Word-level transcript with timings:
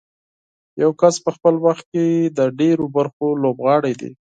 یو 0.81 0.91
کس 1.01 1.15
په 1.25 1.29
خپل 1.35 1.55
وخت 1.65 1.85
کې 1.93 2.05
د 2.37 2.39
ډېرو 2.59 2.85
برخو 2.97 3.27
لوبغاړی 3.43 3.93
دی. 4.01 4.11